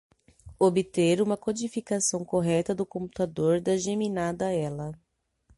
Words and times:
Obter 0.59 1.21
uma 1.21 1.37
codificação 1.37 2.25
correta 2.25 2.73
do 2.73 2.87
computador 2.87 3.61
da 3.61 3.77
geminada 3.77 4.51
ela. 4.51 4.99